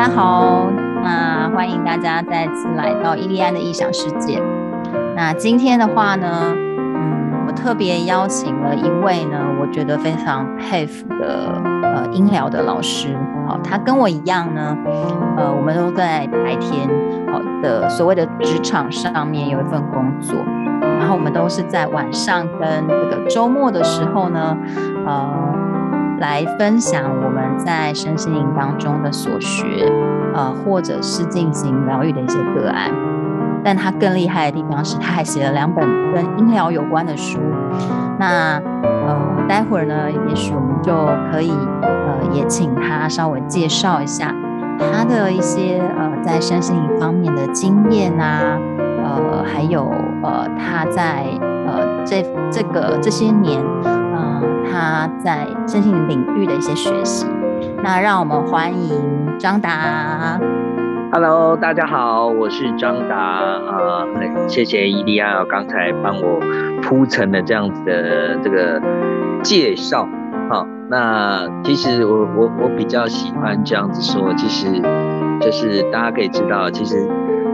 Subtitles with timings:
[0.00, 0.70] 大家好，
[1.02, 4.42] 那欢迎大家再次来到伊利安的异想世界。
[5.14, 11.52] 那今天的话呢，嗯，我特别邀请了一位呢，我觉得非常佩服的
[11.82, 13.14] 呃音疗的老师。
[13.46, 14.74] 好，他跟我一样呢，
[15.36, 16.88] 呃，我们都在白天
[17.30, 20.34] 好的所谓的职场上面有一份工作，
[20.80, 24.56] 然后我们都是在晚上跟这个周末的时候呢，
[25.06, 25.28] 呃。
[26.20, 27.02] 来分享
[27.64, 29.64] 在身心灵当中的所学，
[30.34, 32.90] 呃，或者是进行疗愈的一些个案。
[33.62, 37.38] 但他更厉害的地方是，他还写了两本跟音疗有关的书。
[38.18, 40.92] 那呃，待会儿呢，也许我们就
[41.30, 41.52] 可以
[41.82, 44.34] 呃，也请他稍微介绍一下
[44.78, 48.58] 他的一些呃，在身心灵方面的经验啊，
[49.04, 49.90] 呃，还有
[50.22, 51.26] 呃，他在
[51.66, 53.60] 呃这这个这些年。
[54.72, 57.26] 他在身心灵领域的一些学习，
[57.82, 60.40] 那让我们欢迎张达。
[61.12, 66.40] Hello，大家好，我是张达啊，很谢谢伊利亚刚才帮我
[66.82, 68.80] 铺陈了这样子的这个
[69.42, 70.08] 介绍。
[70.48, 74.80] 好，那其实我我我比较喜欢这样子说，其实
[75.40, 76.96] 就是大家可以知道，其实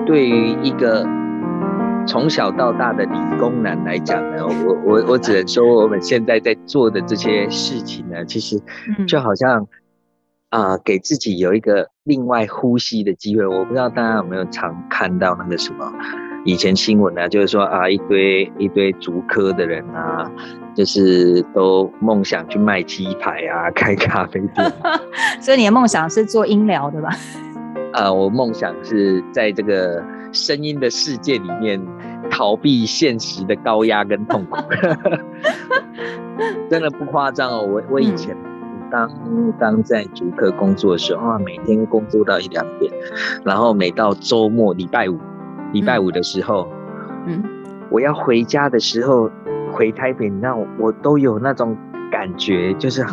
[0.07, 1.07] 对于一个。
[2.09, 8.63] 从小到大的理工男来讲呢，我我我只能说，我们现在在做的这些事情呢，其实
[9.09, 9.67] 就好像
[10.51, 13.47] 啊、呃，给自己有一个另外呼吸的机会。
[13.47, 15.93] 我不知道大家有没有常看到那个什么
[16.45, 17.29] 以前新闻呢？
[17.29, 20.31] 就是说啊，一堆一堆足科的人啊，
[20.75, 24.73] 就是都梦想去卖鸡排啊，开咖啡店。
[25.41, 27.11] 所以你的梦想是做音疗对吧？
[27.93, 30.03] 啊、呃，我梦想是在这个。
[30.33, 31.81] 声音的世界里面，
[32.31, 34.57] 逃避现实的高压跟痛苦，
[36.69, 37.63] 真的不夸张哦。
[37.63, 38.37] 我我以前
[38.91, 39.11] 当
[39.59, 42.93] 当在竹科工作的时候啊，每天工作到一两点，
[43.45, 45.19] 然后每到周末礼拜五，
[45.73, 46.69] 礼拜五的时候，
[47.27, 47.43] 嗯，
[47.91, 49.31] 我要回家的时候，
[49.73, 51.77] 回台北，你知道我都有那种
[52.11, 53.05] 感觉，就是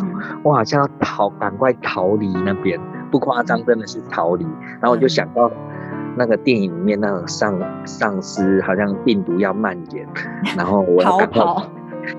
[0.42, 4.44] 我好像要逃，赶快逃离那边，不夸张，真的是逃离。
[4.80, 5.50] 然后我就想到。
[6.16, 10.06] 那个电影里面那种丧丧尸，好像病毒要蔓延，
[10.56, 11.66] 然后我要赶快跑，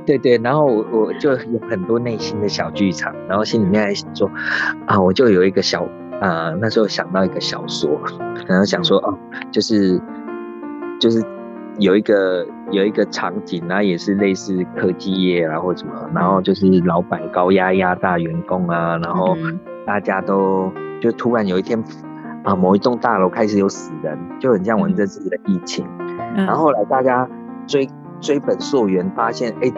[0.05, 4.29] 对对，然后我我就有很多内心的小剧场，然后心里面还想说
[4.85, 5.83] 啊，我就有一个小
[6.21, 7.99] 啊、呃，那时候想到一个小说，
[8.47, 10.01] 然后想说哦、啊，就是
[10.99, 11.23] 就是
[11.79, 19.35] 有一个有一个场景啊，也是类似科技业啊或什么，然后就是老板高压压榨员工啊，然后
[19.85, 21.83] 大家都就突然有一天。
[22.45, 25.83] 啊，某一栋大楼开始有死人，就很像我们这次的疫情。
[26.37, 27.27] 嗯、然后后来大家
[27.65, 27.89] 追
[28.21, 29.71] 追本溯源，发现哎，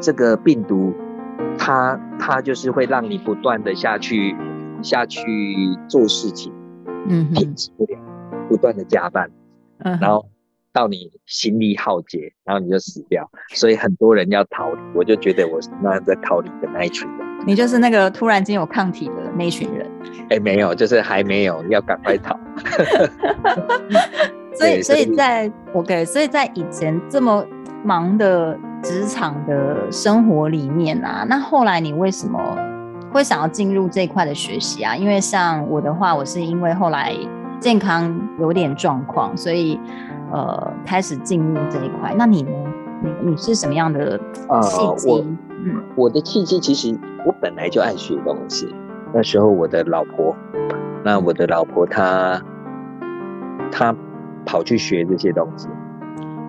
[0.00, 0.92] 这个病毒
[1.58, 4.36] 它它就是会让你不断的下去
[4.82, 5.22] 下去
[5.88, 6.52] 做事情，
[7.08, 7.98] 嗯，停止不了，
[8.48, 9.30] 不断的加班，
[9.78, 10.26] 嗯，然后
[10.72, 13.30] 到你心力耗竭，然后你就死掉。
[13.54, 17.26] 所以很多人要逃离，我就觉得我是那在逃离的那一群人。
[17.46, 19.86] 你就是那个突然间有抗体的那一群人，
[20.30, 22.38] 哎、欸，没有，就是还没有，要赶快逃。
[24.54, 27.44] 所以，所以在 OK，所以在以前这么
[27.82, 32.38] 忙的职场的生活里面啊，那后来你为什么
[33.12, 34.94] 会想要进入这一块的学习啊？
[34.96, 37.14] 因为像我的话，我是因为后来
[37.60, 39.78] 健康有点状况，所以
[40.32, 42.14] 呃开始进入这一块。
[42.16, 42.50] 那你呢？
[43.02, 44.18] 你你是什么样的
[44.62, 45.10] 契机？
[45.10, 45.24] 呃
[45.66, 48.74] 嗯，我的契机其实我本来就爱学东西。
[49.12, 50.34] 那时候我的老婆，
[51.04, 52.40] 那我的老婆她
[53.70, 53.94] 她
[54.54, 55.68] 跑去学这些东西，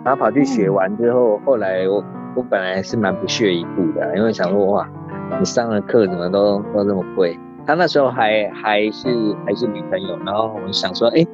[0.03, 2.03] 然后跑去学完之后，后来我
[2.35, 4.87] 我本来是蛮不屑一顾的，因为想说哇，
[5.39, 7.35] 你上了课怎么都都这么贵？
[7.65, 9.09] 他那时候还还是
[9.43, 11.25] 还是女朋友，然后我想说，哎，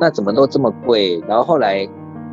[0.00, 1.22] 那怎么都这么贵？
[1.28, 1.86] 然后后来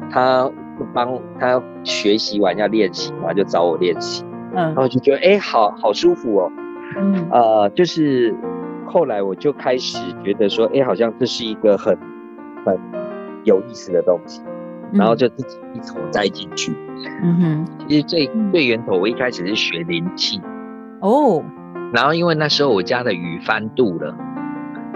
[0.09, 0.49] 她
[0.93, 4.23] 帮他学习完要练习嘛，就找我练习。
[4.53, 6.49] 嗯，然后就觉得哎，好好舒服哦。
[6.95, 8.33] 嗯，呃，就是
[8.85, 11.97] 后来我就开始觉得说，哎，好像这是一个很
[12.65, 12.79] 很
[13.43, 14.41] 有意思的东西，
[14.93, 16.71] 然后就自己一头栽进去。
[17.23, 20.41] 嗯哼，其实最最源头，我一开始是学灵气。
[21.01, 21.43] 哦。
[21.93, 24.15] 然后因为那时候我家的鱼翻肚了。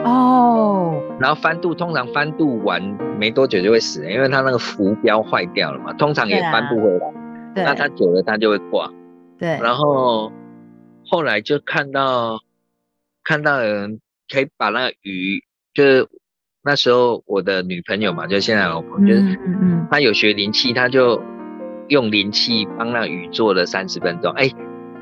[0.03, 1.01] 哦。
[1.19, 2.81] 然后翻肚，通常翻肚完
[3.19, 7.13] 没多久就会死，因为它那个浮标坏掉了嘛，通常也翻不回来。
[7.55, 7.63] 对。
[7.63, 8.91] 那它久了，它就会挂。
[9.37, 10.31] 对，然后
[11.07, 12.39] 后来就看到
[13.23, 13.99] 看到有人
[14.31, 15.43] 可以把那个鱼，
[15.73, 16.07] 就是
[16.65, 21.21] 那时候我的女朋友嘛，就现在老婆，就是嗯嗯，她有学灵气，她就
[21.89, 24.49] 用灵气帮那个鱼做了三十分钟，哎，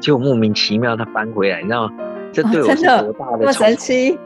[0.02, 1.94] 结果莫名其妙她搬回来，你知道吗？
[2.34, 4.20] 这对我是多大的冲击？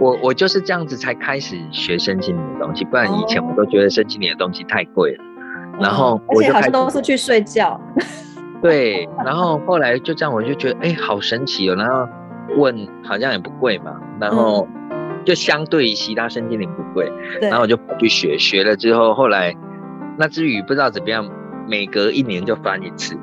[0.00, 5.22] 我我就是这样子才开始学身心灵的东西，不然以前我都觉得身心灵的东西太贵了。
[5.22, 7.78] 哦、然后我就而且好像都是去睡觉。
[8.62, 11.74] 对，然后后来就这样，我就觉得哎、欸，好神奇哦。
[11.76, 12.08] 然后
[12.56, 12.74] 问
[13.04, 14.66] 好像也不贵嘛，然后
[15.26, 17.10] 就相对于其他身心灵不贵。
[17.42, 19.54] 然后我就跑去学，学了之后，后来
[20.16, 21.28] 那只鱼不知道怎么样，
[21.68, 23.14] 每隔一年就翻一次。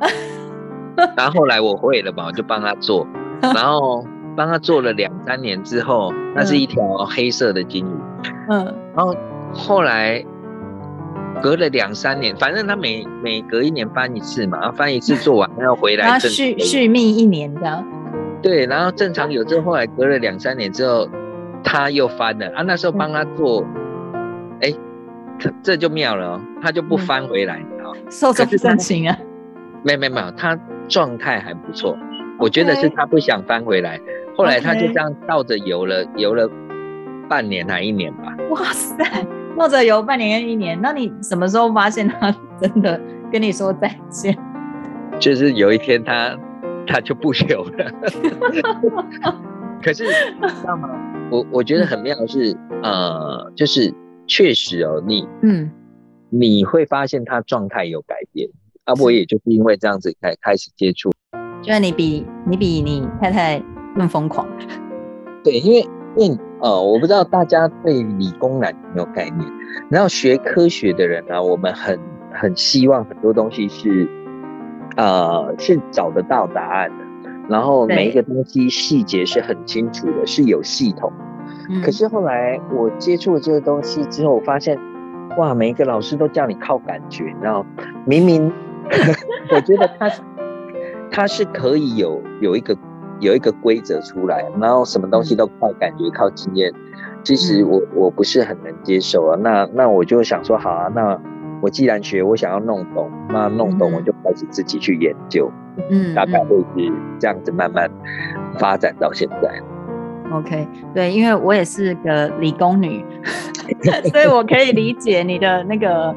[1.16, 3.06] 然后后来我会了嘛，我就帮他做，
[3.40, 4.04] 然后
[4.36, 7.90] 帮他做了两三年之后，那是一条黑色的金鱼。
[8.50, 8.64] 嗯，
[8.94, 9.14] 然后
[9.52, 10.24] 后来
[11.42, 17.86] 隔了两三年，反正他每每隔一年翻一次嘛，翻一次做完要回来 续续命一年这样。
[18.42, 21.08] 对，然后正常有之后，后来隔了两三年之后，
[21.66, 22.62] 他又翻了啊。
[22.62, 23.66] 那时候帮他做，
[24.60, 24.72] 哎、
[25.44, 29.18] 嗯，这就妙了哦，他就不翻回来啊，寿终正寝啊。
[29.82, 30.56] 没有没有没有，他
[30.88, 31.98] 状态还不错，
[32.38, 34.00] 我觉得是他不想翻回来。
[34.36, 36.48] 后来他就这样倒着游了，游了
[37.28, 38.34] 半年还一年吧。
[38.50, 39.04] 哇塞，
[39.58, 43.00] 倒着游半年跟一年，那你什么时候发现他真的
[43.32, 44.36] 跟你说再见？
[45.18, 46.36] 就是有一天他
[46.86, 47.90] 他就不游了。
[49.82, 50.88] 可是你知道吗？
[51.30, 53.92] 我我觉得很妙的是，呃，就是
[54.26, 55.70] 确实哦，你嗯，
[56.30, 58.48] 你会发现他状态有改变。
[58.84, 61.10] 啊，我也就是因为这样子开开始接触，
[61.60, 63.60] 就是你比你比你太太
[63.96, 64.46] 更疯狂。
[65.42, 69.52] 对，因为因为呃，我不知道大家对理工男有没有概念。
[69.90, 71.98] 然后学科学的人呢、啊，我们很
[72.32, 74.08] 很希望很多东西是
[74.96, 77.04] 呃是找得到答案的，
[77.48, 81.12] 然后每一个东西细节是很清楚的，是有系统。
[81.84, 84.78] 可是后来我接触了这个东西之后，我发现
[85.36, 87.64] 哇，每一个老师都叫你靠感觉，你知道，
[88.04, 88.52] 明明。
[89.50, 90.08] 我觉得他
[91.10, 92.76] 他是可以有有一个
[93.18, 96.72] 有一个规则出来，然后什么东西都靠感觉、靠经验。
[97.24, 99.36] 其实我我不是很能接受啊。
[99.40, 101.20] 那那我就想说，好啊，那
[101.60, 105.50] 我既然学，我想要弄懂，那弄懂我就开始自己去研究。
[105.90, 107.90] 嗯，大概会是这样子慢慢
[108.58, 109.50] 发展到现在。
[110.32, 113.04] OK，对，因为我也是个理工女，
[114.10, 116.14] 所以我可以理解你的那个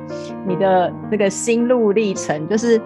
[0.48, 2.82] 你的那个心路历程，就是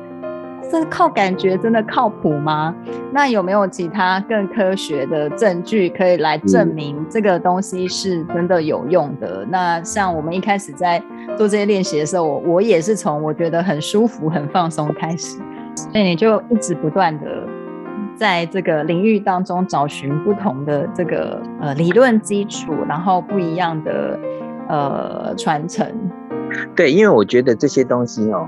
[0.71, 2.73] 这靠感觉真的靠谱吗？
[3.11, 9.43] 那有没有其他更科学的证据可以来证明这个东西是真的有用的？
[9.43, 11.01] 嗯、那像我们一开始在
[11.37, 15.37] 做这些练习的时候，我我也是从我觉得很舒服、很放松开始，
[15.75, 17.27] 所以你就一直不断的。
[18.15, 24.19] 在这个领域当中找寻不同的这个呃理论基础，然后不一样的
[24.69, 25.91] 呃传承。
[26.75, 28.47] 对，因为我觉得这些东西哦，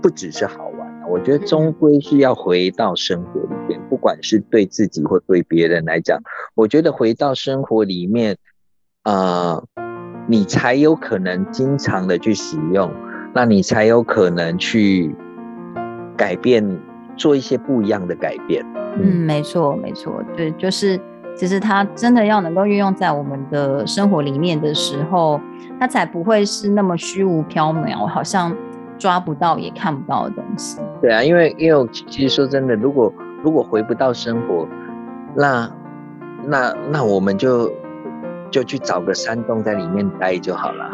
[0.00, 0.69] 不只是好玩，
[1.10, 6.20] 我觉得终归是要回到生活里面，不管是对自己或对别人来讲，
[6.54, 8.36] 我觉得回到生活里面，
[9.04, 9.62] 呃，
[10.28, 12.90] 你才有可能经常的去使用，
[13.34, 15.14] 那你才有可能去
[16.16, 16.80] 改变。
[17.16, 18.64] 做一些不一样的改变。
[18.98, 20.98] 嗯，没错，没错，对，就是
[21.36, 25.38] 其实它真的要能够运用在我们的生活里面的时候，
[25.78, 28.56] 它才不会是那么虚无缥缈，好像
[28.96, 30.78] 抓不到也看不到的东西。
[31.00, 33.12] 对啊，因为因为其实说真的，如果
[33.42, 34.68] 如果回不到生活，
[35.34, 35.70] 那
[36.46, 37.70] 那那我们就
[38.50, 40.90] 就去找个山洞在里面待就好了。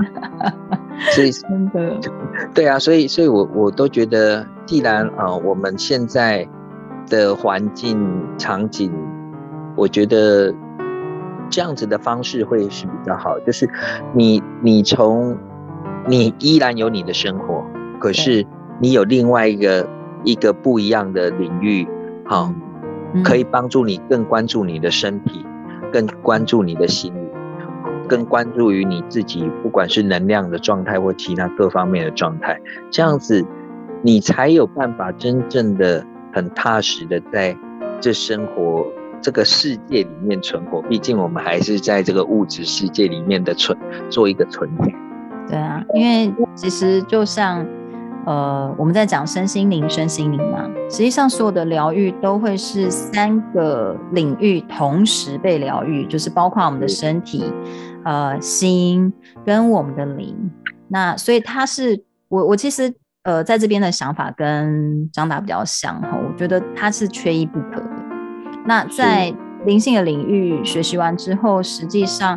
[1.11, 1.99] 所以 真的，
[2.55, 6.47] 对啊，所以所以我我都觉得，既然啊、呃，我们现在
[7.09, 7.99] 的环境
[8.39, 8.93] 场景，
[9.77, 10.55] 我觉得
[11.51, 13.39] 这样子的方式会是比较好。
[13.41, 13.69] 就是
[14.15, 15.37] 你你从
[16.07, 17.65] 你依然有你的生活，
[17.99, 18.47] 可是
[18.81, 19.89] 你有另外一个
[20.27, 21.87] 一个不一样的领域，
[22.25, 22.53] 好，
[23.25, 25.47] 可以帮助你更关注你的身体，
[25.93, 27.27] 更关注你的心理。
[28.09, 33.45] 更关注于你自己，不管是能量的状态或其他各方面的状态，这样子
[34.03, 37.57] 你才有办法真正的很踏实的在
[38.01, 38.87] 这生活
[39.21, 40.81] 这个世界里面存活。
[40.83, 43.77] 毕竟我们还是在这个物质世界里面的存
[44.09, 44.95] 做一个存在。
[45.49, 47.65] 对啊，因为其实就像。
[48.27, 57.45] 呃，我们在讲身心灵，身心灵嘛，实际上所有的疗愈都会是三个领域同时被疗愈，就是包括我们的身体、
[58.05, 59.13] 呃心
[59.45, 60.37] 跟我们的灵。
[60.89, 62.93] 那所以它是我我其实
[63.23, 67.91] 呃在这边的想法跟张达比较像哈，我觉得它是缺一不可的。
[68.67, 69.33] 那在
[69.65, 72.37] 灵性的领域学习完之后，实际上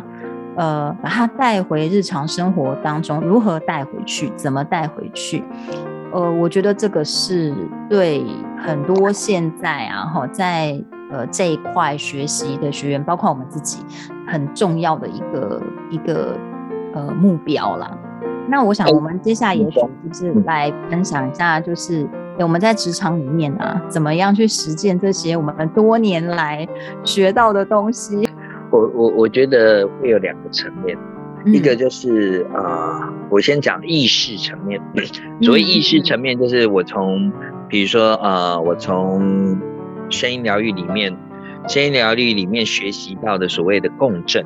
[0.60, 5.42] 呃把它带回日常生活当中，如何带回去，怎么带回去？
[6.12, 7.54] 呃，我觉得这个是
[7.88, 8.22] 对
[8.58, 10.78] 很多现在啊，哈，在
[11.10, 13.78] 呃这一块学习的学员，包括我们自己
[14.26, 16.36] 很重要的一个一个
[16.92, 17.90] 呃目标啦。
[18.46, 22.06] 那我想我们接下来也许就是来分享一下，就是
[22.38, 26.68] 我们在职场里面啊，怎么样去实践这些我们多年来
[27.02, 28.28] 学到的东西。
[28.70, 30.96] 我我我觉得会有两个层面。
[31.46, 34.78] 一个就是啊、呃，我先讲意识层面。
[35.40, 37.32] 所谓意识层面，就是我从，
[37.66, 39.58] 比如说呃，我从
[40.10, 41.16] 声音疗愈里面，
[41.66, 44.44] 声音疗愈里面学习到的所谓的共振。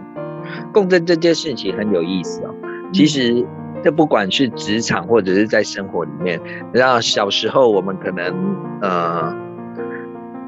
[0.73, 2.55] 共振这件事情很有意思哦。
[2.93, 3.45] 其实
[3.83, 6.41] 这不管是职场或者是在生活里面，
[6.73, 9.35] 然后小时候我们可能呃，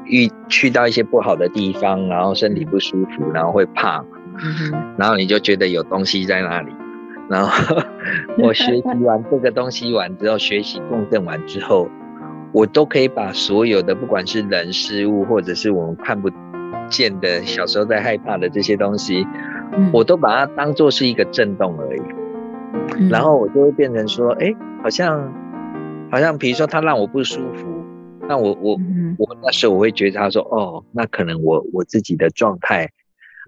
[0.09, 4.03] 遇去到一些不好的地方，然后身体不舒服，然后会怕。
[4.39, 6.71] 嗯，然后你就觉得有东西在那里，
[7.27, 7.75] 然后
[8.37, 11.89] 我学习完这个东西完之后，学习共振完之后，
[12.53, 16.29] 我都可以把所有的不管是人事物，或者是我们看不
[16.87, 19.25] 见的小时候在害怕的这些东西，
[19.91, 25.33] 我都把它当做是一个震动而已，然后我就会变成说，哎，好像
[26.11, 27.65] 好像比如说他让我不舒服，
[28.29, 28.77] 那我我
[29.17, 32.89] 我那时候我会觉得他说，哦，那可能我我自己的状态。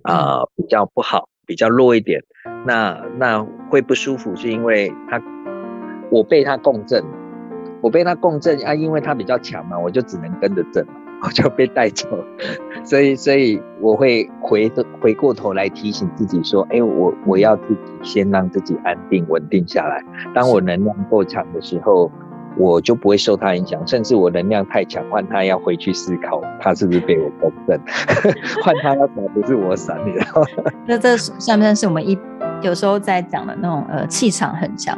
[0.03, 2.23] 啊、呃，比较不好，比较弱一点，
[2.65, 5.21] 那那会不舒服，是因为他，
[6.09, 7.03] 我被他共振，
[7.81, 10.87] 我被他共振啊，因为他比较强嘛，我就只能跟着震，
[11.21, 12.07] 我就被带走，
[12.85, 20.01] 所以所以我会回回过头来提醒自己说，哎、欸，我我要自己先让自己安定稳定下来，
[20.33, 22.09] 当我能量够强的时候。
[22.59, 27.79] 我就不会受他影响，甚至我能量太强，换他要回去思考，他是不是被我共振？
[28.61, 30.71] 换他要闪，不是我闪，你知道吗？
[30.85, 32.19] 那这算不算是我们一
[32.61, 34.97] 有时候在讲的那种呃气场很强？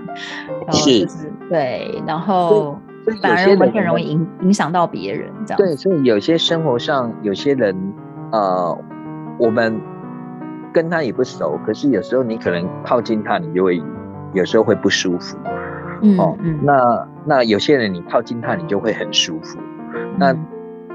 [0.72, 1.08] 是，
[1.50, 2.80] 对，然后
[3.22, 5.58] 反而我们更容易影影响到别人，这样。
[5.58, 7.76] 对，所以有些生活上有些人，
[8.32, 8.76] 呃，
[9.38, 9.80] 我们
[10.74, 13.80] 跟他也不熟，可是有时候你可能靠近他，你就会
[14.34, 15.38] 有时候会不舒服。
[16.02, 19.60] 嗯，哦，那那有些人你靠近他，你就会很舒服。
[20.18, 20.36] 那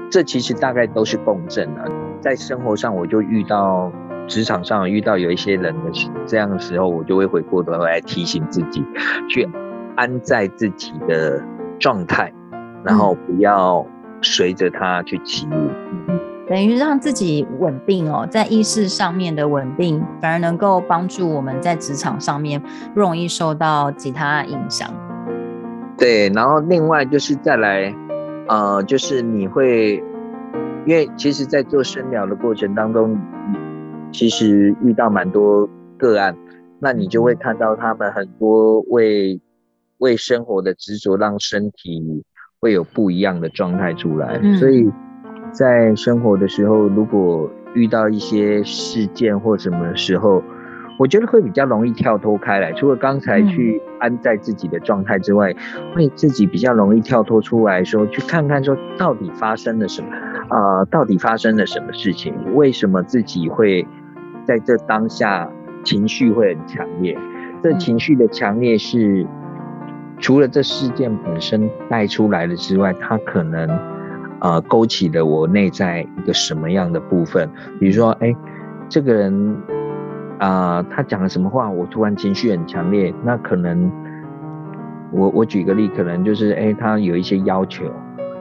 [0.09, 1.85] 这其实大概都是共振啊。
[2.21, 3.91] 在生活上，我就遇到
[4.27, 5.91] 职场上遇到有一些人的
[6.25, 8.83] 这样的时候，我就会回过头来提醒自己，
[9.29, 9.47] 去
[9.95, 11.41] 安在自己的
[11.79, 12.33] 状态，
[12.83, 13.85] 然后不要
[14.21, 15.69] 随着他去起舞。
[16.49, 22.61] 等于让自己稳定哦，在意识上面的稳定，反而能够帮助我们在职场上面
[22.93, 24.89] 不容易受到其他影响。
[25.97, 27.93] 对，然后另外就是再来，
[28.47, 30.03] 呃，就是你会，
[30.85, 33.19] 因为其实，在做深聊的过程当中，
[34.11, 36.35] 其实遇到蛮多个案，
[36.79, 39.41] 那你就会看到他们很多为
[39.97, 42.23] 为生活的执着，让身体
[42.59, 44.89] 会有不一样的状态出来，嗯、所以。
[45.53, 50.43] 在生活的时候，如果遇到一些事件或什么时候，
[50.97, 52.71] 我觉得会比较容易跳脱开来。
[52.73, 55.53] 除了刚才去安在自己的状态之外，
[55.93, 60.09] 会自己比较容易跳脱出来说，去看看说到底发生了什么
[60.49, 60.85] 啊、呃？
[60.85, 62.33] 到底发生了什么事情？
[62.55, 63.87] 为什么自己会
[64.45, 65.49] 在这当下
[65.83, 67.17] 情绪会很强烈？
[67.61, 69.25] 这情绪的强烈是
[70.19, 73.97] 除了这事件本身带出来的之外，它可能。
[74.39, 77.49] 呃，勾起了我内在一个什么样的部分？
[77.79, 78.35] 比如说，哎，
[78.87, 79.57] 这个人
[80.39, 83.13] 啊、呃，他讲了什么话，我突然情绪很强烈。
[83.23, 83.91] 那可能，
[85.11, 87.85] 我我举个例，可能就是，哎，他有一些要求，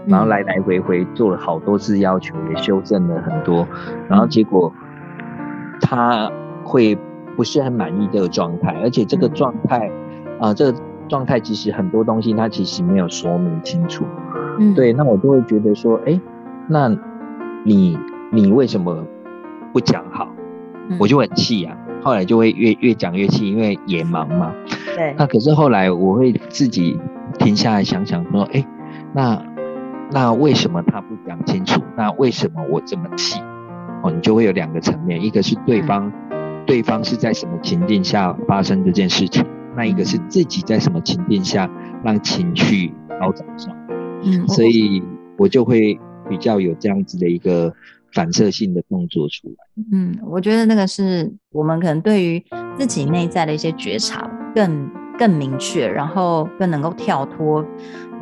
[0.07, 3.67] 然后来来回回做了好多次要求，也修正了很多，
[4.09, 4.73] 然后结果
[5.81, 6.31] 他
[6.65, 6.99] 会
[7.35, 9.89] 不是很满意这个状态，而且这个状态
[10.39, 14.05] 啊、呃，这个状态其实很多东西他其实没有说明清楚。
[14.59, 16.21] 嗯，对，那我就会觉得说，哎，
[16.69, 16.95] 那
[17.65, 17.99] 你
[18.31, 19.03] 你为什么
[19.73, 20.29] 不讲好？
[20.89, 21.86] 嗯、我就很气呀、啊。
[22.07, 24.55] 后来就会越越讲越气，因为也忙嘛。
[24.95, 25.13] 对。
[25.19, 26.97] 那可是后来我会自己
[27.37, 28.65] 停下来想想说，哎，
[29.13, 29.45] 那
[30.13, 31.83] 那为什么他不讲清楚？
[31.97, 33.41] 那为什么我这么气？
[34.05, 39.45] 哦，你就会有两个层面，一个是对方，嗯、对方是在什么情境下发生这件事情？
[39.77, 41.69] 那一个是自己在什么情境下
[42.05, 43.77] 让情绪高涨上？
[44.23, 45.03] 嗯，所以
[45.37, 45.99] 我就会
[46.31, 47.75] 比较有这样子的一个
[48.17, 49.55] 反射性的动作出来。
[49.93, 52.43] 嗯，我觉得那个是我们可能对于
[52.79, 57.63] 自己内在的一些觉察更更明确，然后更能够跳脱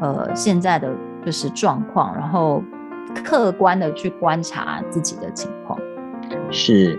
[0.01, 0.93] 呃现在的
[1.25, 2.61] 就是状况，然后
[3.25, 5.79] 客观的去观察自己的情况。
[6.51, 6.99] 是，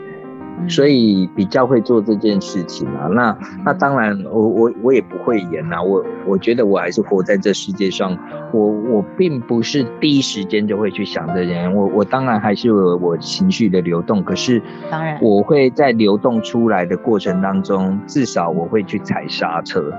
[0.68, 3.08] 所以比较会做这件事情啊。
[3.08, 5.82] 那那当然我，我我我也不会演啊。
[5.82, 8.18] 我我觉得我还是活在这世界上，
[8.52, 11.74] 我我并不是第一时间就会去想这人。
[11.76, 19.92] 我我当然还是有我情绪的流动，可是当然我会在流动出来的过程当中，至少我会去踩刹车，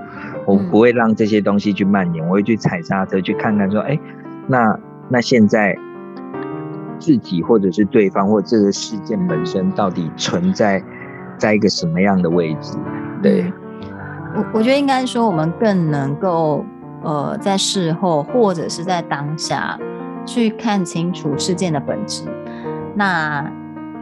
[0.45, 3.99] 我不会让这些东西去蔓延，我会去踩刹车，去看看说，哎，
[4.47, 5.77] 那那现在。
[6.99, 10.83] 自己或者是对方或这个事件本身到底存在
[11.37, 12.77] 在一个什么样的位置？
[13.21, 13.51] 对，
[14.35, 16.65] 我我觉得应该说我们更能够
[17.03, 19.79] 呃在事后或者是在当下
[20.25, 22.23] 去看清楚事件的本质，
[22.95, 23.49] 那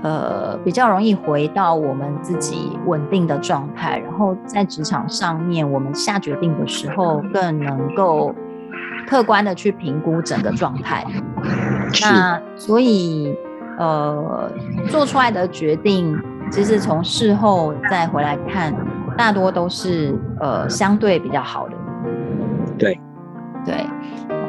[0.02, 8.34] 呃比较容易回到我们自己稳定的状态，然后在职场上面我们下决定的时候更能够。
[9.08, 11.06] 客观的去评估整个状态，
[12.02, 13.36] 那所以
[13.78, 14.52] 呃
[14.90, 16.20] 做出来的决定，
[16.52, 18.74] 其实从事后再回来看，
[19.16, 21.76] 大多都是呃相对比较好的。
[22.78, 23.00] 对，
[23.64, 23.86] 对，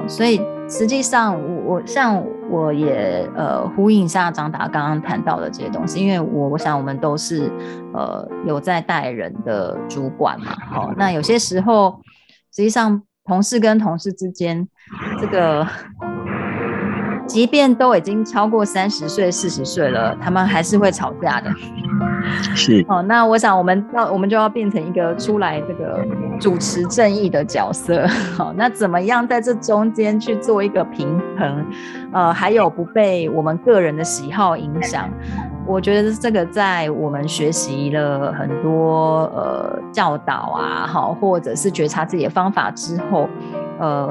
[0.08, 7.50] 所以实际上我我像我也呃呼应一下张达刚刚谈到的这些东西，因为我我想我们都是
[7.92, 12.00] 呃有在带人的主管嘛，好，那有些时候
[12.50, 13.02] 实际上。
[13.26, 14.66] 同事跟同事之间，
[15.20, 15.66] 这个
[17.26, 21.50] 即便都已经超过三十岁、四十岁了，他们还是会吵架的。
[22.54, 26.04] 是哦，那我想我们要我们就要变成一个出来这个
[26.40, 28.06] 主持正义的角色。
[28.36, 31.64] 好， 那怎么样在这中间去做一个平衡？
[32.12, 35.08] 呃，还有不被我们个人的喜好影响。
[35.68, 43.28] 我觉得这个在我们学习了很多呃教导啊，好，或者是觉察自己的方法之后，
[43.78, 44.08] 呃，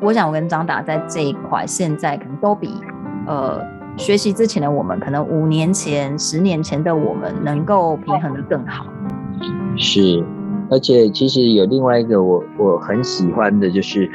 [0.00, 2.80] 我想我跟张达在这一块现在可能都比
[3.26, 3.60] 呃
[3.96, 8.86] 学习之前的我们，可能五年前、十年前的我们能够平衡得更好。
[9.76, 10.24] 是，
[10.70, 14.08] 而且其实有另外一个我我很喜欢的就是，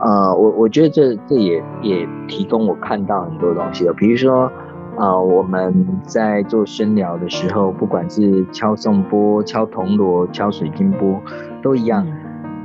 [0.00, 4.50] 呃，我我觉得这这也也提供我看到很多东西了，比如说。
[5.02, 11.20] 啊、呃，我们在做声疗的时候，不管是敲颂钵、敲铜锣、敲水晶钵，
[11.60, 12.06] 都一样。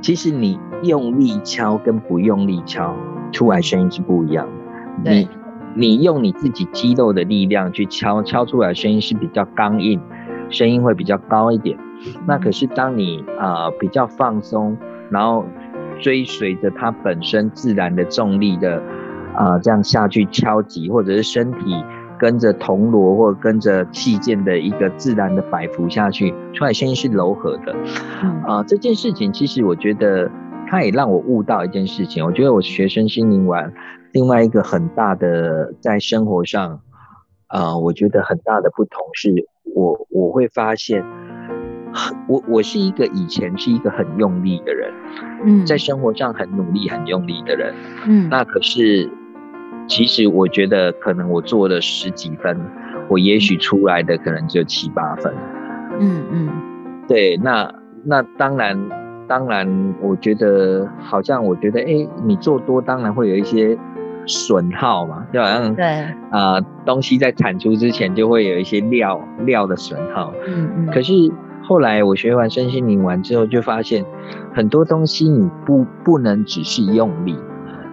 [0.01, 2.95] 其实你用力敲跟不用力敲，
[3.31, 4.47] 出来声音是不一样
[5.03, 5.11] 的。
[5.11, 5.27] 你
[5.73, 9.99] 你用你自己肌肉的力量去敲，敲出来声音是比较刚硬，
[10.51, 11.75] 声音会比较高一点。
[12.27, 14.77] 那可是当你啊、呃、比较放松，
[15.09, 15.43] 然后
[15.99, 18.75] 追随着它本身自然的重力的
[19.33, 21.83] 啊、呃、这样下去敲击，或者是身体。
[22.19, 27.73] 跟着铜锣或者跟着器件的一个自然的摆幅下去，出来声音是柔和的。
[28.45, 30.29] 啊、呃，这件事情其实我觉得
[30.67, 32.25] 它也让我悟到一件事情。
[32.25, 33.71] 我觉得我学生心灵完，
[34.13, 36.81] 另外一个很大的在生活上，
[37.47, 41.05] 啊、呃，我觉得很大的不同是我我会发现，
[42.27, 44.91] 我我是一个以前是一个很用力的人，
[45.45, 47.75] 嗯，在生活上很努力很用力的人，
[48.07, 49.09] 嗯，那可是。
[49.87, 52.59] 其实我觉得，可能我做了十几分，
[53.09, 55.33] 我也许出来的可能只有七八分。
[55.99, 56.49] 嗯嗯，
[57.07, 57.73] 对，那
[58.03, 58.77] 那当然，
[59.27, 63.77] 当然，我觉得好像我觉得，哎，你做多，当然会有一些
[64.25, 65.85] 损耗嘛，就好像对
[66.31, 70.33] 啊、呃，东西在产出之前就会有一些料料的损耗。
[70.47, 70.87] 嗯嗯。
[70.87, 71.13] 可是
[71.63, 74.03] 后来我学完身心灵完之后，就发现
[74.53, 77.35] 很多东西你不不能只是用力，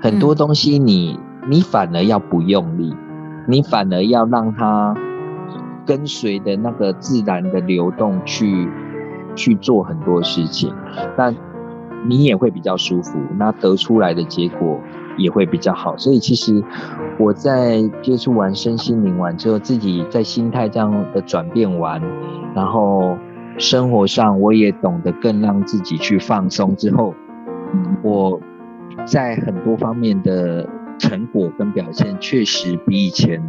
[0.02, 1.18] 很多东西你。
[1.46, 2.94] 你反而要不用力，
[3.46, 4.94] 你反而要让它
[5.84, 8.66] 跟随的那个自然的流动去
[9.34, 10.72] 去做很多事情，
[11.18, 11.34] 那
[12.06, 14.80] 你也会比较舒服，那得出来的结果
[15.18, 15.96] 也会比较好。
[15.98, 16.64] 所以其实
[17.18, 22.00] 我在接触完身心灵完之后，自己在心态这样的转变完，
[22.54, 23.18] 然后
[23.58, 27.14] 生活上我也懂得更让自己去放松之后，
[28.02, 28.40] 我
[29.04, 30.66] 在很多方面的。
[30.98, 33.42] 成果跟表现确实比以前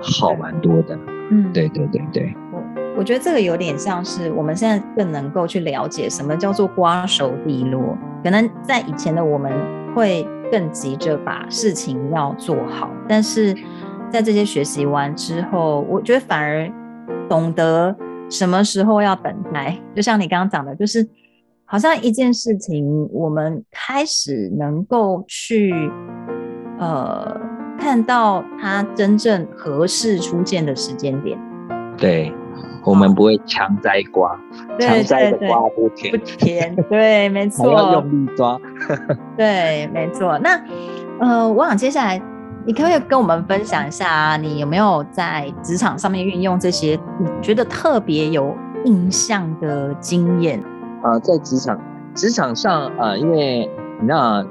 [0.00, 0.98] 好蛮多的。
[1.30, 2.34] 嗯，对对对对。
[2.52, 2.62] 我
[2.98, 7.96] 我觉得这个有点像是我们现在更能够去了解什么叫做瓜熟蒂落。
[8.22, 9.52] 可能在以前的我们
[9.94, 13.54] 会更急着把事情要做好，但是
[14.10, 16.70] 在这些学习完之后，我觉得反而
[17.28, 17.94] 懂得
[18.30, 19.76] 什么时候要等待。
[19.94, 21.06] 就像你刚刚讲的，就是
[21.64, 25.72] 好像一件事情，我们开始能够去。
[26.78, 27.40] 呃，
[27.78, 31.38] 看到它真正合适出现的时间点，
[31.96, 32.32] 对，
[32.84, 34.38] 我们不会强摘瓜，
[34.78, 38.58] 强摘的瓜不甜，不甜，对，没错， 还要用力抓，
[39.36, 40.38] 对，没错。
[40.38, 40.60] 那
[41.20, 42.20] 呃，我想接下来
[42.66, 44.36] 你可不可以跟我们分享一下啊？
[44.36, 50.60] 你有没有在职场上面运用这些你觉得特别有印象的经验？
[51.02, 51.78] 啊、呃，在职场
[52.14, 53.70] 职场上啊、呃，因为
[54.02, 54.44] 那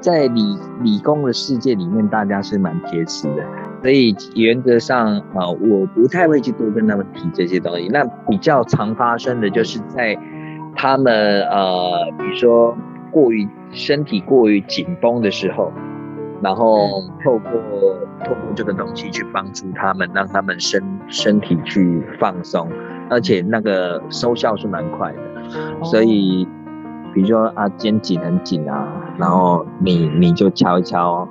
[0.00, 3.42] 在理理工的世界里面，大家是蛮铁齿的，
[3.82, 7.88] 所以原则上啊、呃，我不太会去多跟他们提这些东西。
[7.88, 10.18] 那比较常发生的就是在
[10.74, 12.76] 他们呃，比如说
[13.10, 15.72] 过于身体过于紧绷的时候。
[16.40, 17.50] 然后透过
[18.24, 22.68] 透过这个东西去帮助他们，让他们身身体去放松，
[23.10, 25.18] 而且那个收效是蛮快的。
[25.82, 26.46] 所以，
[27.12, 28.86] 比如说啊，肩颈很紧啊，
[29.18, 31.28] 然后你你就敲一敲，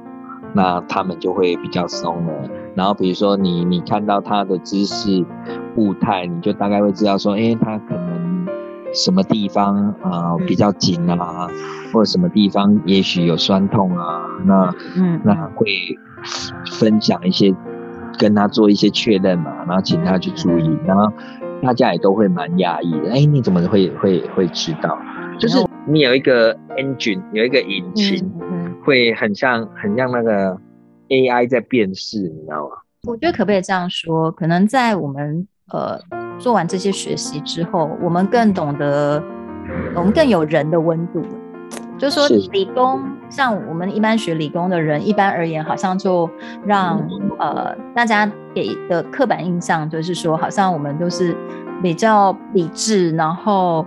[0.53, 2.33] 那他们就会比较松了。
[2.75, 5.25] 然后比如说你你看到他的姿势
[5.73, 8.45] 步态，你就大概会知道说，哎，他可能
[8.93, 11.47] 什么地方啊、呃、比较紧啊。
[11.93, 15.97] 或者什么地方也许有酸痛啊，那嗯，那会
[16.69, 17.55] 分享一些，
[18.19, 21.09] 跟他做一些确认嘛，然后请他去注意，然后
[21.61, 23.13] 大家也都会蛮讶异的。
[23.13, 24.99] 哎，你怎么会会会知道？
[25.39, 28.29] 就是你有一个 engine，有一个引擎，
[28.83, 30.59] 会很像很像那个
[31.07, 32.75] AI 在辨识，你知道吗？
[33.07, 34.29] 我觉得可不可以这样说？
[34.31, 35.97] 可能在我们呃
[36.37, 39.23] 做完这些学习之后，我们更懂得，
[39.95, 41.23] 我们更有人的温度。
[41.97, 46.29] 就是说，理工像我们一般学理工的人，一般而言，好像就
[46.65, 46.99] 让
[47.39, 51.35] 呃大家给的刻板印象就是说，好像我们都是
[51.81, 53.85] 比较理智，然后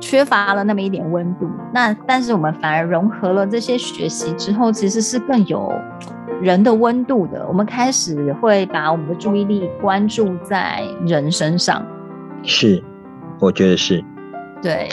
[0.00, 1.48] 缺乏了那么一点温度。
[1.72, 5.72] 那但是我们反而融合了这些学习之后，其实是更有
[6.40, 7.46] 人的温度的。
[7.48, 11.84] 我们开始会把我们的注意力关注在人身上。
[12.42, 12.82] 是，
[13.40, 14.04] 我觉得是。
[14.62, 14.88] 对。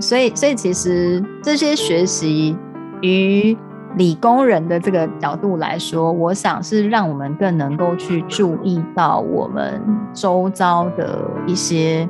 [0.00, 2.56] 所以，所以其实这些学习
[3.00, 3.56] 于
[3.96, 12.08] 理工人的这个角度来说，我想是让我们更能够去注意到我们周遭的一些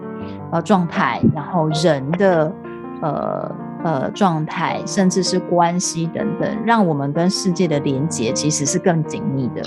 [0.51, 2.53] 呃状态，然后人的
[3.01, 3.51] 呃
[3.85, 9.63] 呃状态，甚至是关系等等，让我们跟世界的连接其实是更紧密的。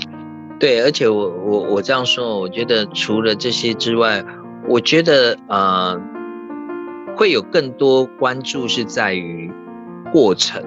[0.58, 4.24] 对，而且我我我这样说，我觉得除了这些之外，
[4.68, 6.00] 我觉得呃。
[7.14, 9.52] 会有更多关注是在于
[10.10, 10.62] 过程，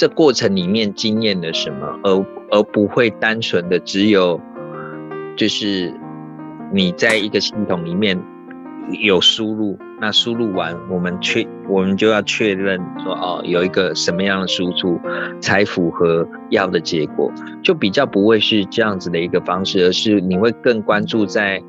[0.00, 4.40] 这过程里面经验了什么，而而不会单纯的只有
[5.36, 5.92] 就是
[6.72, 8.18] 你在一个系统里面
[9.02, 14.98] 有输入，那输入完我们确我们就要确认说哦，有一个什么样的输出
[15.38, 17.30] 才符合要的结果，
[17.62, 21.62] 就比较不会是这样子的一个方式，而是你会更关注在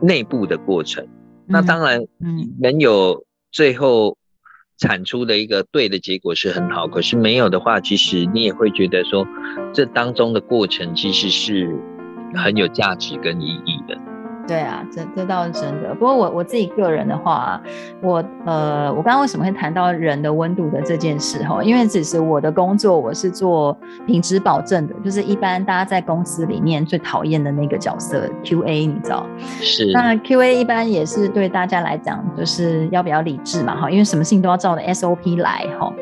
[0.00, 1.06] 内部的过程。
[1.46, 2.04] 那当然，
[2.60, 4.16] 能有最后
[4.82, 9.24] 产出的一个对的结果是很好，可是没有的话，其实你也会觉得说，
[9.72, 11.72] 这当中的过程其实是
[12.34, 13.96] 很有价值跟意义的。
[14.46, 15.94] 对啊，这这倒是真的。
[15.94, 17.60] 不过我我自己个人的话，
[18.00, 21.62] 我呃，我刚刚为什么会谈到人的温度的这件事哈？
[21.62, 23.76] 因为只是我的工作，我是做
[24.06, 29.24] 品质保证的，就是一般大家在公司里面最讨厌的那个角色 QA，你知道？
[29.60, 29.90] 是。
[29.92, 35.92] 那 QA 一般也是对大家来讲，就是要比较理智嘛哈，因为什么事情都要照着 SOP 来哈。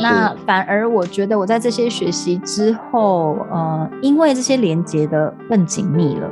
[0.00, 6.28] 那反而我觉得我在这些学习之后，呃，因为这些连接的更紧密了。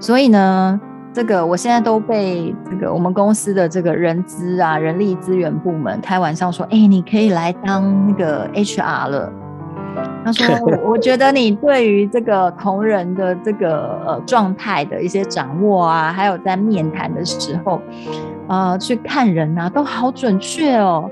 [0.00, 0.80] 所以呢，
[1.12, 9.32] 这个我现在都被这个我们公司的这个人资啊、人力资源部门开玩笑说：“哎，你可以来当那个 HR 了。”
[10.24, 10.46] 他说：
[10.88, 17.82] “我觉得你对于这个同仁的这个呃状态的一些掌握啊，还有在面谈的时候，
[18.48, 21.10] 呃，去看人啊，都好准确哦。”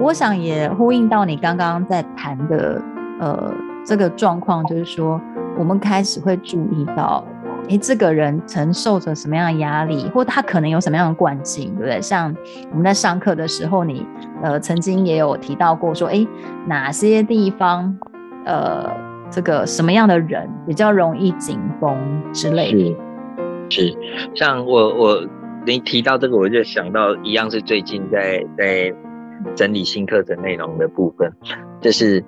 [0.00, 2.80] 我想也呼应到你刚刚在谈的
[3.20, 3.52] 呃
[3.84, 5.20] 这个状况，就是说
[5.58, 7.24] 我们开始会注意到。
[7.68, 12.00] 诶，这个人承受着什么样的压力，或他可能有什么样的惯性，对不对？
[12.00, 12.34] 像
[12.70, 14.06] 我们在上课的时候，你
[14.42, 16.26] 呃曾经也有提到过，说，诶，
[16.66, 17.98] 哪些地方，
[18.44, 18.90] 呃，
[19.30, 21.96] 这个什么样的人比较容易紧绷
[22.32, 22.96] 之类的？
[23.70, 23.96] 是，
[24.34, 25.26] 像我我
[25.66, 28.94] 你提到这个，我就想到一样，是最近在在
[29.56, 31.32] 整理新课程内容的部分，
[31.80, 32.22] 就是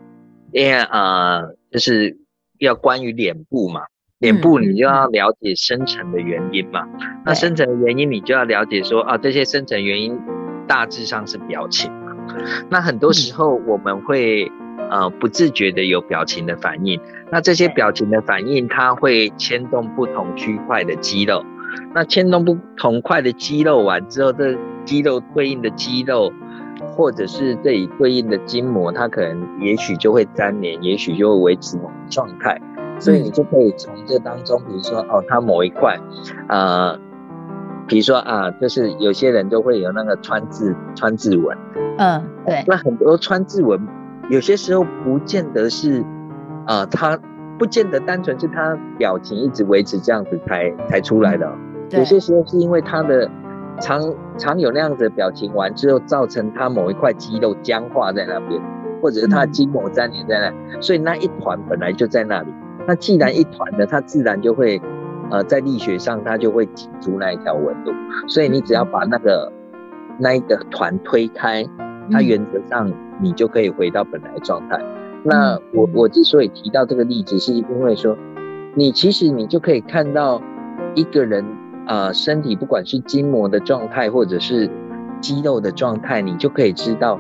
[0.52, 2.16] 因为啊，就是
[2.58, 3.82] 要关于脸部嘛。
[4.18, 10.18] 脸部你就要了解深层的原因嘛，嗯、那深层的原因你就要了解说啊，这些深层原因
[10.66, 12.12] 大致上是表情嘛。
[12.70, 14.50] 那很多时候我们会
[14.90, 16.98] 呃不自觉的有表情的反应，
[17.30, 21.44] 那这些表情的反应它会牵动不同区块的肌肉，
[21.94, 26.32] 那牵动不同块的肌肉完之后，这肌肉对应的肌肉
[26.88, 32.60] 或者是这里对应的筋膜，它可能也许就会粘连，也许就会维持某种状态，
[32.98, 35.98] 所以你就可以从这当中，比如说哦，他某一块，
[36.48, 36.98] 呃，
[37.86, 41.56] 比如说啊，就是有些人就会有那个川字川字纹，
[41.98, 43.80] 嗯，对，那很多川字纹，
[44.30, 46.00] 有些时候不见得是，
[46.66, 47.18] 啊、呃，他
[47.58, 51.50] 不见得单纯是他表情一直维持这样子才才出来的，
[51.90, 53.30] 有些时候是因为他的。
[53.78, 54.00] 常
[54.38, 58.58] 常有那样子的表情完之后，造成他某一块肌肉僵化在那边，
[59.02, 62.48] 或者是他的筋膜粘连在那，所以那一团本来就在那里。
[62.86, 64.80] 那既然一团的，它自然就会，
[65.30, 67.92] 呃，在力学上它就会挤出那一条纹路。
[68.28, 69.52] 所以你只要把那个
[70.18, 71.66] 那一个团推开，
[72.10, 74.80] 它原则上你就可以回到本来状态。
[75.22, 78.16] 那我我之所以提到这个例子，是因为说，
[78.74, 80.40] 你其实你就可以看到
[80.94, 81.44] 一个人。
[81.88, 84.68] 啊、呃，身体不管是筋膜的状态，或者是
[85.20, 87.16] 肌肉的状态，你就可以知道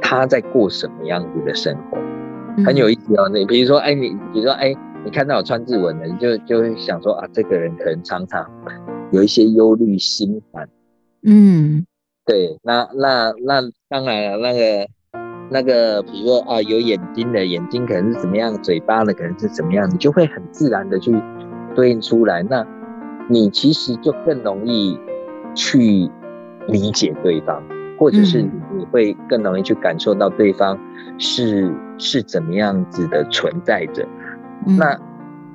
[0.00, 1.98] 他在过什么样子的生活，
[2.64, 3.28] 很有意思哦。
[3.28, 8.48] 你比如说，哎，你比如说，哎，你看到有川字纹的，你就就会想说啊，这个人可能常常
[9.12, 10.68] 有一些忧虑心烦。
[11.22, 11.86] 嗯，
[12.26, 14.88] 对，那那那当然了，那个
[15.50, 21.14] 那个，比如说啊，有眼睛的眼睛可能是怎么样，嘴巴的可能是怎么样，你就会很自然的去
[21.74, 22.42] 对应出来。
[22.42, 22.66] 那
[23.28, 24.98] 你其实就更容易
[25.54, 26.10] 去
[26.68, 27.62] 理解对方，
[27.98, 30.78] 或者是你会更容易去感受到对方
[31.18, 34.06] 是是怎么样子的存在着。
[34.66, 34.98] 那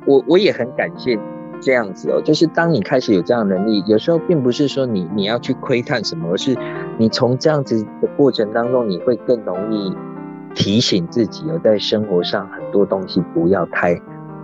[0.06, 1.18] 我我也很感谢
[1.60, 6.56] 这样子哦，就是当你开始有这样的能力，有时候并不是说你你要去窥探什么，而是
[6.98, 9.96] 你从这样子的过程当中，你会更容易
[10.54, 14.00] 提醒自己，哦在生活上很多东西不要太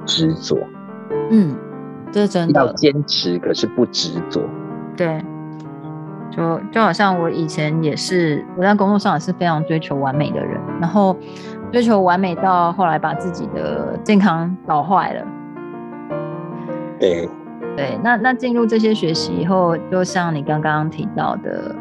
[0.06, 0.58] 执着。
[1.30, 1.56] 嗯。
[2.14, 4.42] 这真的要坚持，可是不执着。
[4.98, 5.24] 对，
[6.30, 11.16] 就就好像我以前也是，我在工作上也是非常追求完美的人，然后
[11.72, 15.26] 追求完美到后来把自己的健康搞坏了。
[17.00, 17.30] 对，
[17.76, 21.74] 对，那那进入这些学习以后，就像你刚刚提到的，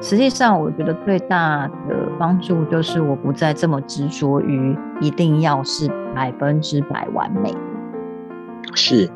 [0.00, 7.54] 实际上我觉得最大的帮助就是我不再这么执着于一定要是百分之百完美。
[8.74, 9.08] 是。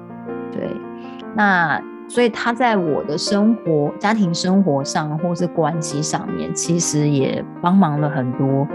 [0.52, 0.70] 对，
[1.34, 8.66] 那所以他在我的生活、家庭生活上，或是关系上面，其实也帮忙了很多。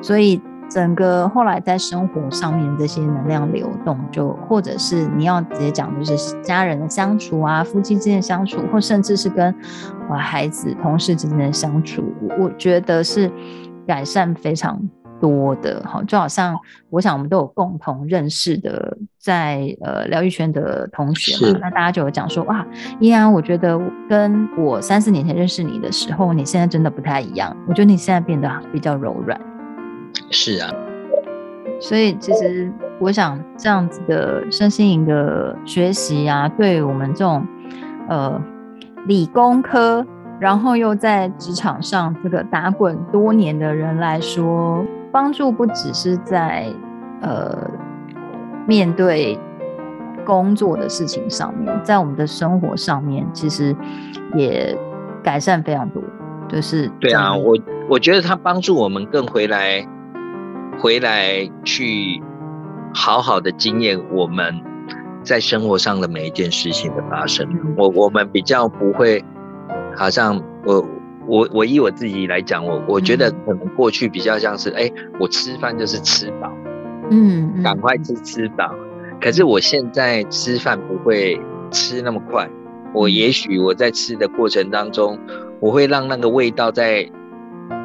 [0.00, 9.54] 所以整个后来在生活上面这些能量流动，就或者是你要直接讲，就是家人的相处啊，夫妻之间的相处，或甚至是跟
[10.10, 12.04] 我孩子、同事之间的相处，
[12.38, 13.30] 我觉得是
[13.86, 14.78] 改善非常
[15.20, 15.80] 多的。
[15.84, 16.54] 哈，就好像
[16.90, 22.66] 我想我们都有共同认识的在，在呃疗愈圈的同学嘛，那大家就有讲说哇，
[23.00, 29.40] 依然我觉得跟我三四年前认识你的时候，你现在真的不太一样，我觉得你现在变得比较柔软。
[30.30, 30.70] 是啊，
[31.80, 37.46] 所以其实我想这样子的身心灵的学习啊，对我们这种
[38.08, 38.40] 呃
[39.06, 40.06] 理工科，
[40.38, 44.84] 然后又在职场上这个打滚多年的人来说。
[45.10, 46.66] 帮助不只是在
[47.22, 47.66] 呃
[48.66, 49.38] 面对
[50.26, 53.74] 工作的事情上面，在我们的生活上面，其实
[54.36, 54.76] 也
[55.22, 56.02] 改善非常多。
[56.46, 57.56] 就是对啊，我
[57.88, 59.82] 我觉得他帮助我们更回来
[60.80, 62.22] 回来去
[62.94, 64.54] 好好的经验我们
[65.22, 67.48] 在生活上的每一件事情的发生。
[67.50, 69.24] 嗯、我我们比较不会，
[69.96, 70.86] 好像我。
[71.30, 76.50] 我我以我自己来讲，我我觉得可能过去比较像是，哎、欸，我吃饭就是吃饱，
[77.10, 78.74] 嗯，赶快吃吃饱。
[79.20, 81.38] 可是我现在吃饭不会
[81.70, 82.48] 吃那么快，
[82.94, 85.18] 我也许我在吃的过程当中，
[85.60, 87.06] 我会让那个味道在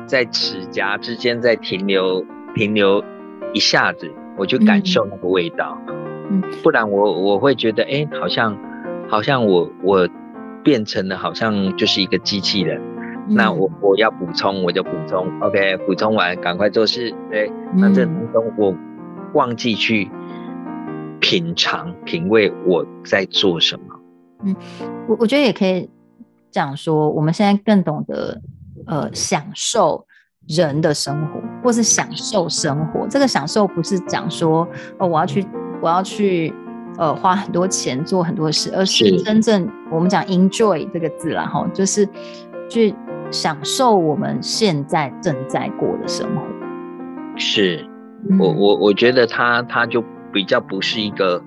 [0.08, 3.04] 在齿颊之间在停留停留
[3.54, 5.78] 一下子，我就感受那个味道，
[6.30, 8.58] 嗯，不然我我会觉得，哎、欸，好像
[9.10, 10.08] 好像我我
[10.64, 12.82] 变成了好像就是一个机器人。
[13.30, 17.50] 那我我要补充，我就补充，OK，补充完赶快做事，对。
[17.74, 18.76] 那这当中我
[19.34, 20.12] 忘记去
[21.22, 23.84] 品尝、品味我在做什么。
[24.44, 24.54] 嗯，
[25.08, 25.90] 我我觉得也可以
[26.52, 28.42] 讲说，我们现在更懂得
[28.88, 30.06] 呃享受
[30.46, 33.08] 人的生活，或是享受生活。
[33.08, 35.46] 这个享受不是讲说哦，我要去
[35.82, 36.54] 我要去
[36.98, 42.08] 呃花很多钱做很多事，而是真正我们讲 enjoy 这个字啦，哈，就是
[42.70, 42.94] 去。
[43.32, 46.44] 享受我们现在正在过的生活，
[47.36, 47.84] 是
[48.40, 51.42] 我我我觉得他他就比较不是一个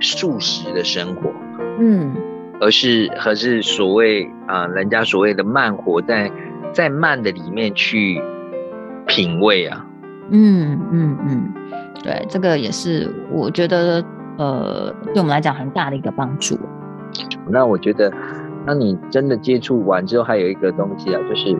[0.00, 1.30] 素食的生活，
[1.78, 2.12] 嗯，
[2.60, 6.32] 而是而是所谓啊、呃，人家所谓的慢活在，在
[6.72, 8.20] 在慢的里面去
[9.08, 9.84] 品味啊。
[10.30, 11.52] 嗯嗯嗯，
[12.04, 14.04] 对，这个也是我觉得
[14.36, 16.56] 呃，对我们来讲很大的一个帮助。
[17.48, 18.12] 那我觉得，
[18.66, 21.56] 当你真的接触完之后，还有一个东西啊，就是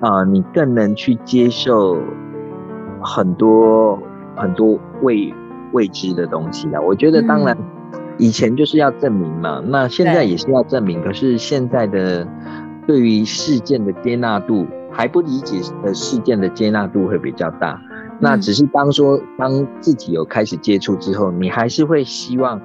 [0.00, 1.98] 啊、呃，你更能去接受
[3.00, 3.98] 很多
[4.36, 5.32] 很多未
[5.72, 6.80] 未知的东西啊。
[6.80, 7.56] 我觉得，当然
[8.18, 11.02] 以前就是要证明嘛，嗯、那现在也是要证明。
[11.02, 12.28] 可是现在的
[12.86, 14.66] 对于事件的接纳度，
[14.96, 17.80] 还不理解的事件的接纳度会比较大。
[18.18, 22.60] 那只是当说当自己有开始接触之后，你还是会希望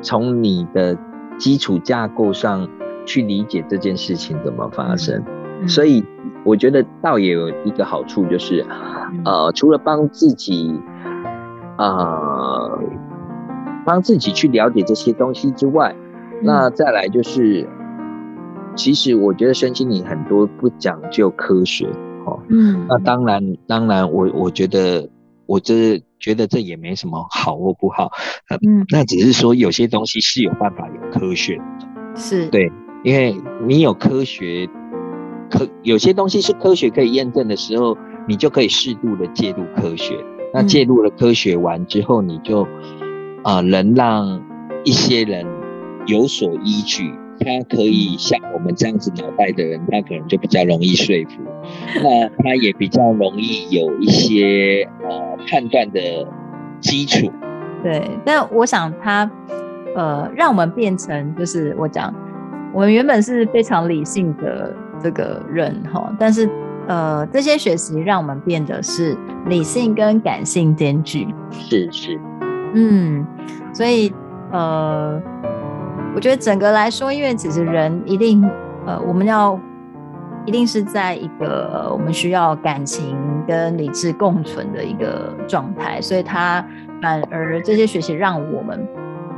[0.00, 0.96] 从你的。
[1.38, 2.68] 基础架构上
[3.04, 5.24] 去理解这件事情怎么发生，
[5.60, 6.04] 嗯、所以
[6.44, 8.64] 我觉得倒也有一个好处，就是，
[9.10, 10.78] 嗯、呃，除了帮自己，
[11.78, 12.78] 呃，
[13.84, 15.96] 帮自己去了解这些东西之外，
[16.34, 17.66] 嗯、那再来就是，
[18.74, 21.86] 其实我觉得身心灵很多不讲究科学，
[22.26, 25.08] 哦，嗯，那当然，当然我，我我觉得。
[25.44, 28.10] 我这觉得这也没什么好或不好，
[28.66, 31.64] 嗯，那只是说有些东西是有办法有科学的，
[32.14, 34.66] 是对，因为你有科学，
[35.50, 40.14] 可有些东西是科学可以验证的时候，你就可以适度的介入科学。
[40.54, 42.62] 那介入了科学完之后，你就
[43.42, 44.40] 啊、呃，能让
[44.84, 45.44] 一些人
[46.06, 47.12] 有所依据。
[47.44, 51.42] 他可以像我们这样子脑袋的人，他可能就比较容易说服，
[52.02, 56.00] 那他也比较容易有一些呃判断的
[56.80, 57.30] 基础。
[57.82, 59.28] 对，但我想他
[59.96, 62.14] 呃让我们变成就是我讲，
[62.72, 66.48] 我们原本是非常理性的这个人哈，但是
[66.86, 71.26] 呃这些学习让我们变得是理性跟感性兼具。
[71.50, 72.20] 是是，
[72.74, 73.26] 嗯，
[73.72, 74.12] 所以
[74.52, 75.20] 呃。
[76.14, 78.42] 我觉得整个来说，因为其实人一定，
[78.86, 79.58] 呃，我们要
[80.44, 86.64] 一定是在一个、我们需要感情跟理智共存的一个状态，所以它
[87.00, 88.86] 反而这些学习让我们，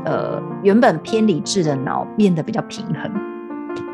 [0.05, 3.11] 呃，原本偏理智的脑变得比较平衡。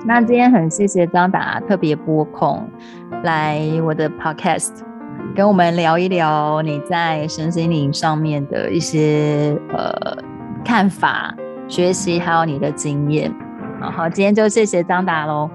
[0.07, 2.67] 那今天很谢谢张达特别拨空
[3.23, 4.73] 来我的 podcast，
[5.35, 9.93] 跟我们聊一聊你在身心灵上面的一些呃
[10.65, 11.35] 看法。
[11.71, 13.33] 学习还有你的经验，
[13.81, 15.49] 好好，今天就谢谢张达喽。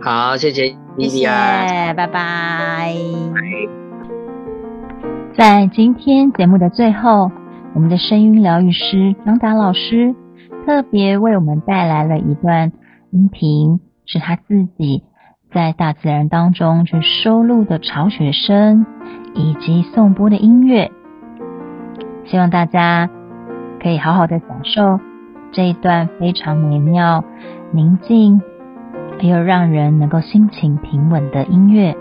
[0.00, 2.94] 好，谢谢莉莉安，拜拜。
[5.36, 7.30] 在今天节目的最后，
[7.74, 10.14] 我们的声音疗愈师张达老师
[10.64, 12.72] 特别为我们带来了一段
[13.10, 15.02] 音频，是他自己
[15.52, 18.86] 在大自然当中去收录的巢穴声
[19.34, 20.90] 以及颂钵的音乐，
[22.24, 23.10] 希望大家
[23.82, 24.98] 可以好好的享受。
[25.52, 27.24] 这一段非常美妙、
[27.72, 28.40] 宁静，
[29.20, 31.96] 又让人能够心情平稳的音乐。